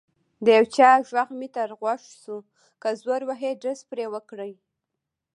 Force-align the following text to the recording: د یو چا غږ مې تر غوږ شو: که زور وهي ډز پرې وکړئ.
د 0.43 0.45
یو 0.57 0.65
چا 0.75 0.89
غږ 1.11 1.29
مې 1.39 1.47
تر 1.55 1.69
غوږ 1.79 2.01
شو: 2.21 2.37
که 2.81 2.89
زور 3.01 3.21
وهي 3.29 3.51
ډز 3.61 3.79
پرې 3.89 4.05
وکړئ. 4.13 4.51